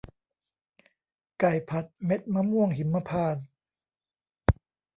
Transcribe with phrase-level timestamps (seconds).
[1.39, 3.45] ไก่ผัดเม็ดมะม่วงหิมพานต์